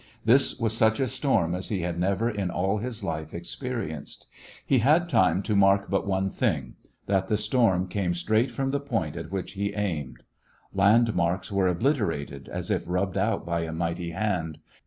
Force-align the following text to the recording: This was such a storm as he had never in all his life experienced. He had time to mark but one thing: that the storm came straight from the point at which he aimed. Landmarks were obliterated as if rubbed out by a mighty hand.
This 0.25 0.59
was 0.59 0.75
such 0.75 0.99
a 0.99 1.07
storm 1.07 1.53
as 1.53 1.69
he 1.69 1.81
had 1.81 1.99
never 1.99 2.27
in 2.27 2.49
all 2.49 2.79
his 2.79 3.03
life 3.03 3.35
experienced. 3.35 4.25
He 4.65 4.79
had 4.79 5.07
time 5.07 5.43
to 5.43 5.55
mark 5.55 5.91
but 5.91 6.07
one 6.07 6.31
thing: 6.31 6.73
that 7.05 7.27
the 7.27 7.37
storm 7.37 7.87
came 7.87 8.15
straight 8.15 8.49
from 8.49 8.71
the 8.71 8.79
point 8.79 9.15
at 9.15 9.31
which 9.31 9.51
he 9.51 9.75
aimed. 9.75 10.23
Landmarks 10.73 11.51
were 11.51 11.67
obliterated 11.67 12.49
as 12.49 12.71
if 12.71 12.85
rubbed 12.89 13.15
out 13.15 13.45
by 13.45 13.59
a 13.59 13.71
mighty 13.71 14.09
hand. 14.09 14.57